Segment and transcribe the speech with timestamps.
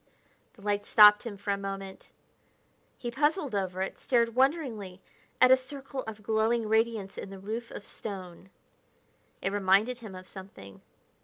[0.53, 2.09] The light stopped him for a moment.
[2.97, 4.99] He puzzled over it; stared wonderingly
[5.39, 8.49] at a circle of glowing radiance in the roof of stone.
[9.43, 10.81] It reminded him of something